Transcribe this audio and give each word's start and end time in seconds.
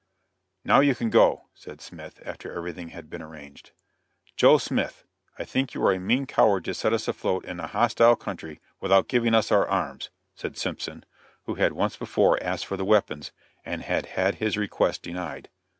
"Now 0.65 0.79
you 0.79 0.95
can 0.95 1.11
go," 1.11 1.45
said 1.53 1.79
Smith, 1.79 2.23
after 2.25 2.51
everything 2.51 2.87
had 2.87 3.07
been 3.07 3.21
arranged. 3.21 3.69
"Joe 4.35 4.57
Smith, 4.57 5.03
I 5.37 5.43
think 5.43 5.75
you 5.75 5.83
are 5.85 5.93
a 5.93 5.99
mean 5.99 6.25
coward 6.25 6.65
to 6.65 6.73
set 6.73 6.91
us 6.91 7.07
afloat 7.07 7.45
in 7.45 7.59
a 7.59 7.67
hostile 7.67 8.15
country, 8.15 8.59
without 8.79 9.07
giving 9.07 9.35
us 9.35 9.51
our 9.51 9.67
arms," 9.67 10.09
said 10.33 10.57
Simpson, 10.57 11.05
who 11.43 11.53
had 11.53 11.73
once 11.73 11.97
before 11.97 12.41
asked 12.41 12.65
for 12.65 12.77
the 12.77 12.83
weapons, 12.83 13.31
and 13.63 13.83
had 13.83 14.07
had 14.07 14.33
his 14.41 14.57
request 14.57 15.03
denied. 15.03 15.51